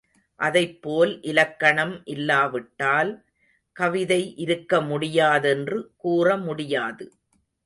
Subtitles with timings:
[0.39, 3.11] அதைப் போல் இலக்கணம் இல்லாவிட்டால்,
[3.75, 7.05] கவிதை இருக்க முடியாதென்று கூற முடியாது.